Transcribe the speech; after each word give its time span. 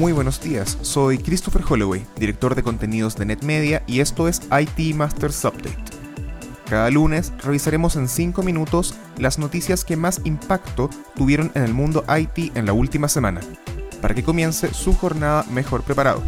Muy 0.00 0.12
buenos 0.12 0.40
días, 0.40 0.78
soy 0.80 1.18
Christopher 1.18 1.62
Holloway, 1.68 2.06
director 2.16 2.54
de 2.54 2.62
contenidos 2.62 3.16
de 3.16 3.26
NetMedia 3.26 3.82
y 3.86 4.00
esto 4.00 4.28
es 4.28 4.40
IT 4.50 4.94
Masters 4.96 5.44
Update. 5.44 5.76
Cada 6.70 6.88
lunes 6.88 7.34
revisaremos 7.42 7.96
en 7.96 8.08
5 8.08 8.42
minutos 8.42 8.94
las 9.18 9.38
noticias 9.38 9.84
que 9.84 9.98
más 9.98 10.22
impacto 10.24 10.88
tuvieron 11.16 11.52
en 11.54 11.64
el 11.64 11.74
mundo 11.74 12.02
IT 12.08 12.56
en 12.56 12.64
la 12.64 12.72
última 12.72 13.08
semana, 13.08 13.42
para 14.00 14.14
que 14.14 14.24
comience 14.24 14.72
su 14.72 14.94
jornada 14.94 15.44
mejor 15.50 15.82
preparado. 15.82 16.22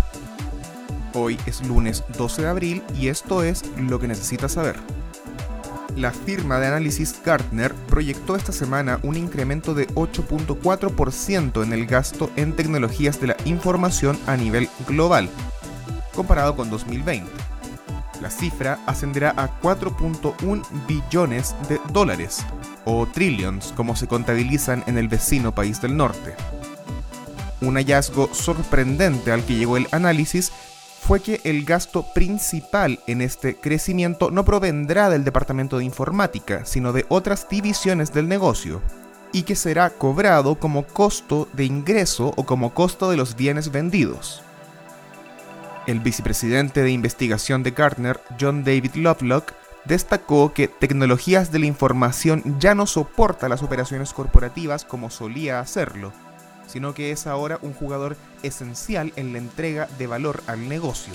Hoy 1.15 1.39
es 1.47 1.67
lunes 1.67 2.05
12 2.19 2.43
de 2.43 2.49
abril 2.49 2.83
y 3.01 3.09
esto 3.09 3.43
es 3.43 3.65
lo 3.79 3.99
que 3.99 4.07
necesitas 4.07 4.53
saber. 4.53 4.77
La 5.97 6.11
firma 6.11 6.59
de 6.59 6.69
análisis 6.69 7.21
Gartner 7.23 7.75
proyectó 7.75 8.35
esta 8.35 8.53
semana 8.53 8.99
un 9.03 9.17
incremento 9.17 9.75
de 9.75 9.87
8.4% 9.89 11.63
en 11.63 11.73
el 11.73 11.87
gasto 11.87 12.31
en 12.37 12.55
tecnologías 12.55 13.21
de 13.21 13.29
la 13.29 13.37
información 13.45 14.19
a 14.27 14.37
nivel 14.37 14.71
global, 14.89 15.29
comparado 16.15 16.57
con 16.57 16.71
2020. 16.71 17.31
La 18.23 18.31
cifra 18.31 18.79
ascenderá 18.87 19.35
a 19.37 19.61
4.1 19.61 20.65
billones 20.87 21.55
de 21.69 21.79
dólares, 21.93 22.45
o 22.87 23.07
trillions 23.07 23.73
como 23.77 23.95
se 23.95 24.07
contabilizan 24.07 24.85
en 24.87 24.97
el 24.97 25.09
vecino 25.09 25.55
país 25.55 25.83
del 25.83 25.97
norte. 25.97 26.35
Un 27.61 27.75
hallazgo 27.77 28.33
sorprendente 28.33 29.31
al 29.31 29.45
que 29.45 29.57
llegó 29.57 29.77
el 29.77 29.89
análisis 29.91 30.53
fue 31.03 31.21
que 31.21 31.41
el 31.43 31.65
gasto 31.65 32.05
principal 32.15 33.01
en 33.09 33.23
este 33.23 33.57
crecimiento 33.57 34.31
no 34.31 34.45
provendrá 34.45 35.11
del 35.11 35.25
departamento 35.25 35.79
de 35.79 35.85
informática, 35.85 36.65
sino 36.65 36.93
de 36.93 37.07
otras 37.09 37.49
divisiones 37.49 38.13
del 38.13 38.29
negocio, 38.29 38.81
y 39.33 39.43
que 39.43 39.57
será 39.57 39.91
cobrado 39.91 40.55
como 40.61 40.85
costo 40.87 41.49
de 41.55 41.65
ingreso 41.65 42.33
o 42.37 42.47
como 42.47 42.73
costo 42.73 43.11
de 43.11 43.17
los 43.17 43.35
bienes 43.35 43.73
vendidos. 43.73 44.43
El 45.89 45.99
vicepresidente 45.99 46.83
de 46.83 46.93
investigación 46.93 47.65
de 47.65 47.73
Gartner, 47.73 48.21
John 48.41 48.63
David 48.63 48.95
Lovelock, 48.95 49.55
destacó 49.85 50.53
que 50.53 50.69
tecnologías 50.69 51.51
de 51.51 51.59
la 51.59 51.67
información 51.67 52.61
ya 52.61 52.77
no 52.77 52.87
soporta 52.87 53.49
las 53.49 53.65
operaciones 53.65 54.13
corporativas 54.13 54.85
como 54.85 55.11
solía 55.11 55.59
hacerlo, 55.59 56.13
sino 56.67 56.95
que 56.95 57.11
es 57.11 57.27
ahora 57.27 57.59
un 57.63 57.73
jugador 57.75 58.17
esencial 58.43 59.13
en 59.17 59.33
la 59.33 59.39
entrega 59.39 59.89
de 59.99 60.07
valor 60.07 60.43
al 60.47 60.69
negocio. 60.69 61.13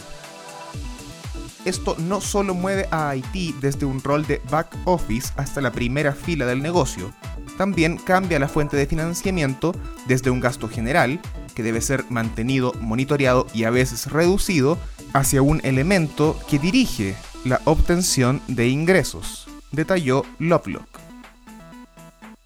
Esto 1.65 1.95
no 1.97 2.21
solo 2.21 2.53
mueve 2.53 2.87
a 2.91 3.15
IT 3.15 3.55
desde 3.59 3.85
un 3.85 4.01
rol 4.01 4.25
de 4.25 4.41
back 4.49 4.75
office 4.85 5.33
hasta 5.35 5.59
la 5.59 5.71
primera 5.71 6.13
fila 6.13 6.45
del 6.45 6.61
negocio, 6.61 7.13
también 7.57 7.97
cambia 7.97 8.39
la 8.39 8.47
fuente 8.47 8.77
de 8.77 8.85
financiamiento 8.85 9.73
desde 10.05 10.29
un 10.29 10.39
gasto 10.39 10.69
general, 10.69 11.19
que 11.55 11.63
debe 11.63 11.81
ser 11.81 12.05
mantenido, 12.09 12.71
monitoreado 12.79 13.47
y 13.53 13.63
a 13.63 13.71
veces 13.71 14.11
reducido, 14.11 14.77
hacia 15.13 15.41
un 15.41 15.59
elemento 15.63 16.39
que 16.47 16.59
dirige 16.59 17.15
la 17.43 17.59
obtención 17.65 18.41
de 18.47 18.67
ingresos, 18.67 19.47
detalló 19.71 20.23
Lovelock. 20.37 20.96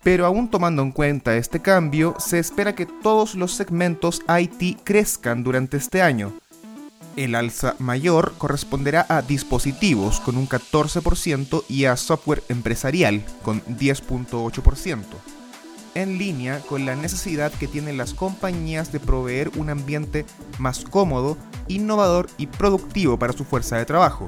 Pero 0.04 0.26
aún 0.26 0.50
tomando 0.50 0.82
en 0.82 0.92
cuenta 0.92 1.38
este 1.38 1.62
cambio, 1.62 2.16
se 2.20 2.40
espera 2.40 2.74
que 2.74 2.86
todos 2.86 3.36
los 3.36 3.54
segmentos 3.54 4.22
IT 4.28 4.80
crezcan 4.84 5.44
durante 5.44 5.78
este 5.78 6.02
año. 6.02 6.34
El 7.16 7.36
alza 7.36 7.76
mayor 7.78 8.34
corresponderá 8.38 9.06
a 9.10 9.22
dispositivos 9.22 10.20
con 10.22 10.38
un 10.38 10.48
14% 10.48 11.66
y 11.68 11.86
a 11.86 11.98
software 11.98 12.42
empresarial 12.48 13.22
con 13.44 13.62
10.8%, 13.66 15.04
en 15.94 16.18
línea 16.18 16.62
con 16.62 16.86
la 16.86 16.96
necesidad 16.96 17.52
que 17.52 17.68
tienen 17.68 17.98
las 17.98 18.14
compañías 18.14 18.94
de 18.94 19.02
proveer 19.02 19.52
un 19.58 19.70
ambiente 19.70 20.26
más 20.58 20.86
cómodo, 20.86 21.38
innovador 21.68 22.30
y 22.38 22.48
productivo 22.48 23.20
para 23.20 23.34
su 23.34 23.44
fuerza 23.44 23.78
de 23.78 23.86
trabajo. 23.86 24.28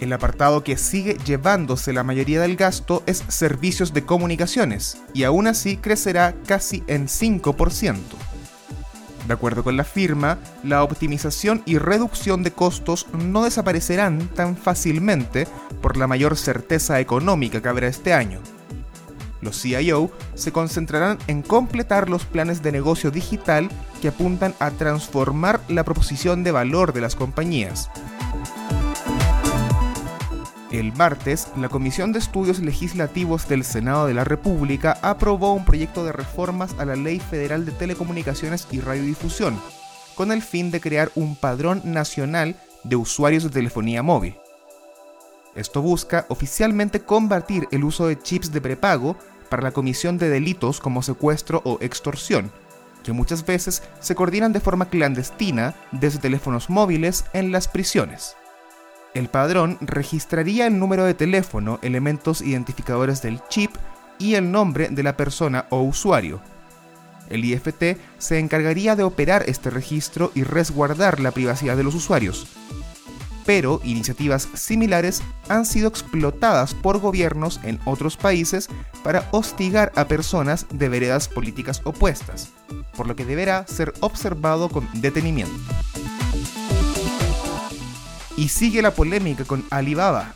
El 0.00 0.12
apartado 0.12 0.62
que 0.62 0.76
sigue 0.76 1.16
llevándose 1.24 1.92
la 1.92 2.04
mayoría 2.04 2.40
del 2.40 2.56
gasto 2.56 3.02
es 3.06 3.24
servicios 3.28 3.92
de 3.92 4.04
comunicaciones, 4.04 4.98
y 5.12 5.24
aún 5.24 5.48
así 5.48 5.76
crecerá 5.76 6.34
casi 6.46 6.84
en 6.86 7.08
5%. 7.08 7.96
De 9.26 9.34
acuerdo 9.34 9.62
con 9.62 9.76
la 9.76 9.84
firma, 9.84 10.38
la 10.62 10.82
optimización 10.82 11.62
y 11.66 11.78
reducción 11.78 12.42
de 12.42 12.52
costos 12.52 13.06
no 13.12 13.44
desaparecerán 13.44 14.28
tan 14.28 14.56
fácilmente 14.56 15.46
por 15.82 15.96
la 15.96 16.06
mayor 16.06 16.36
certeza 16.36 16.98
económica 17.00 17.60
que 17.60 17.68
habrá 17.68 17.88
este 17.88 18.14
año. 18.14 18.40
Los 19.40 19.60
CIO 19.60 20.10
se 20.34 20.50
concentrarán 20.50 21.18
en 21.26 21.42
completar 21.42 22.08
los 22.08 22.24
planes 22.24 22.62
de 22.62 22.72
negocio 22.72 23.10
digital 23.10 23.68
que 24.00 24.08
apuntan 24.08 24.54
a 24.60 24.70
transformar 24.70 25.60
la 25.68 25.84
proposición 25.84 26.42
de 26.42 26.52
valor 26.52 26.92
de 26.92 27.00
las 27.00 27.14
compañías. 27.14 27.90
El 30.70 30.92
martes, 30.92 31.48
la 31.56 31.70
Comisión 31.70 32.12
de 32.12 32.18
Estudios 32.18 32.58
Legislativos 32.60 33.48
del 33.48 33.64
Senado 33.64 34.06
de 34.06 34.12
la 34.12 34.24
República 34.24 34.98
aprobó 35.00 35.54
un 35.54 35.64
proyecto 35.64 36.04
de 36.04 36.12
reformas 36.12 36.74
a 36.78 36.84
la 36.84 36.94
Ley 36.94 37.20
Federal 37.20 37.64
de 37.64 37.72
Telecomunicaciones 37.72 38.68
y 38.70 38.80
Radiodifusión, 38.80 39.58
con 40.14 40.30
el 40.30 40.42
fin 40.42 40.70
de 40.70 40.82
crear 40.82 41.10
un 41.14 41.36
padrón 41.36 41.80
nacional 41.84 42.54
de 42.84 42.96
usuarios 42.96 43.44
de 43.44 43.48
telefonía 43.48 44.02
móvil. 44.02 44.36
Esto 45.54 45.80
busca 45.80 46.26
oficialmente 46.28 47.00
combatir 47.00 47.66
el 47.70 47.82
uso 47.82 48.06
de 48.06 48.18
chips 48.20 48.52
de 48.52 48.60
prepago 48.60 49.16
para 49.48 49.62
la 49.62 49.72
comisión 49.72 50.18
de 50.18 50.28
delitos 50.28 50.80
como 50.80 51.02
secuestro 51.02 51.62
o 51.64 51.78
extorsión, 51.80 52.52
que 53.02 53.12
muchas 53.12 53.46
veces 53.46 53.82
se 54.00 54.14
coordinan 54.14 54.52
de 54.52 54.60
forma 54.60 54.90
clandestina 54.90 55.74
desde 55.92 56.18
teléfonos 56.18 56.68
móviles 56.68 57.24
en 57.32 57.52
las 57.52 57.68
prisiones. 57.68 58.36
El 59.14 59.28
padrón 59.28 59.78
registraría 59.80 60.66
el 60.66 60.78
número 60.78 61.04
de 61.04 61.14
teléfono, 61.14 61.78
elementos 61.82 62.40
identificadores 62.42 63.22
del 63.22 63.40
chip 63.48 63.74
y 64.18 64.34
el 64.34 64.50
nombre 64.52 64.88
de 64.88 65.02
la 65.02 65.16
persona 65.16 65.66
o 65.70 65.82
usuario. 65.82 66.40
El 67.30 67.44
IFT 67.44 67.98
se 68.18 68.38
encargaría 68.38 68.96
de 68.96 69.02
operar 69.02 69.44
este 69.46 69.70
registro 69.70 70.32
y 70.34 70.42
resguardar 70.42 71.20
la 71.20 71.30
privacidad 71.30 71.76
de 71.76 71.84
los 71.84 71.94
usuarios. 71.94 72.46
Pero 73.44 73.80
iniciativas 73.82 74.48
similares 74.54 75.22
han 75.48 75.64
sido 75.64 75.88
explotadas 75.88 76.74
por 76.74 76.98
gobiernos 76.98 77.60
en 77.64 77.80
otros 77.86 78.16
países 78.16 78.68
para 79.02 79.26
hostigar 79.30 79.90
a 79.96 80.06
personas 80.06 80.66
de 80.70 80.88
veredas 80.90 81.28
políticas 81.28 81.80
opuestas, 81.84 82.50
por 82.94 83.06
lo 83.06 83.16
que 83.16 83.24
deberá 83.24 83.66
ser 83.66 83.94
observado 84.00 84.68
con 84.68 84.86
detenimiento. 85.00 85.54
Y 88.38 88.48
sigue 88.50 88.82
la 88.82 88.92
polémica 88.92 89.44
con 89.44 89.64
Alibaba, 89.68 90.34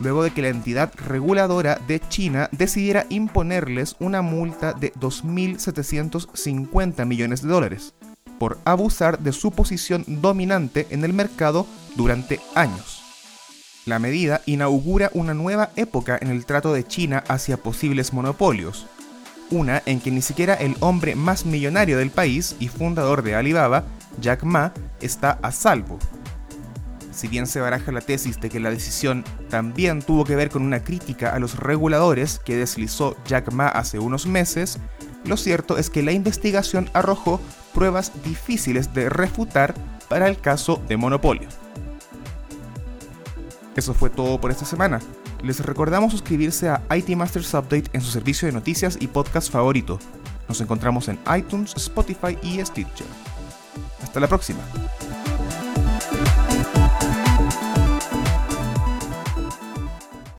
luego 0.00 0.24
de 0.24 0.32
que 0.32 0.42
la 0.42 0.48
entidad 0.48 0.92
reguladora 0.96 1.78
de 1.86 2.00
China 2.00 2.48
decidiera 2.50 3.06
imponerles 3.08 3.94
una 4.00 4.20
multa 4.20 4.72
de 4.72 4.92
2.750 4.94 7.06
millones 7.06 7.42
de 7.42 7.48
dólares 7.48 7.94
por 8.40 8.58
abusar 8.64 9.20
de 9.20 9.30
su 9.30 9.52
posición 9.52 10.04
dominante 10.08 10.88
en 10.90 11.04
el 11.04 11.12
mercado 11.12 11.68
durante 11.94 12.40
años. 12.56 13.04
La 13.84 14.00
medida 14.00 14.42
inaugura 14.46 15.12
una 15.14 15.32
nueva 15.32 15.70
época 15.76 16.18
en 16.20 16.30
el 16.30 16.46
trato 16.46 16.72
de 16.72 16.82
China 16.82 17.22
hacia 17.28 17.58
posibles 17.58 18.12
monopolios, 18.12 18.88
una 19.52 19.84
en 19.86 20.00
que 20.00 20.10
ni 20.10 20.20
siquiera 20.20 20.54
el 20.54 20.74
hombre 20.80 21.14
más 21.14 21.46
millonario 21.46 21.96
del 21.96 22.10
país 22.10 22.56
y 22.58 22.66
fundador 22.66 23.22
de 23.22 23.36
Alibaba, 23.36 23.84
Jack 24.20 24.42
Ma, 24.42 24.72
está 25.00 25.38
a 25.42 25.52
salvo 25.52 26.00
si 27.16 27.28
bien 27.28 27.46
se 27.46 27.60
baraja 27.60 27.92
la 27.92 28.00
tesis 28.00 28.40
de 28.40 28.50
que 28.50 28.60
la 28.60 28.70
decisión 28.70 29.24
también 29.48 30.02
tuvo 30.02 30.24
que 30.24 30.36
ver 30.36 30.50
con 30.50 30.62
una 30.62 30.84
crítica 30.84 31.34
a 31.34 31.38
los 31.38 31.58
reguladores 31.58 32.38
que 32.38 32.56
deslizó 32.56 33.16
Jack 33.26 33.52
Ma 33.52 33.68
hace 33.68 33.98
unos 33.98 34.26
meses, 34.26 34.78
lo 35.24 35.36
cierto 35.36 35.78
es 35.78 35.90
que 35.90 36.02
la 36.02 36.12
investigación 36.12 36.90
arrojó 36.92 37.40
pruebas 37.74 38.12
difíciles 38.22 38.92
de 38.94 39.08
refutar 39.08 39.74
para 40.08 40.28
el 40.28 40.38
caso 40.38 40.80
de 40.88 40.96
monopolio. 40.96 41.48
Eso 43.74 43.92
fue 43.92 44.10
todo 44.10 44.40
por 44.40 44.50
esta 44.50 44.64
semana. 44.64 45.00
Les 45.42 45.60
recordamos 45.60 46.12
suscribirse 46.12 46.68
a 46.68 46.82
IT 46.94 47.10
Masters 47.10 47.52
Update 47.54 47.90
en 47.92 48.00
su 48.00 48.10
servicio 48.10 48.46
de 48.46 48.52
noticias 48.52 48.96
y 49.00 49.06
podcast 49.06 49.50
favorito. 49.50 49.98
Nos 50.48 50.60
encontramos 50.60 51.08
en 51.08 51.18
iTunes, 51.36 51.74
Spotify 51.76 52.38
y 52.42 52.64
Stitcher. 52.64 53.06
Hasta 54.02 54.20
la 54.20 54.28
próxima. 54.28 54.60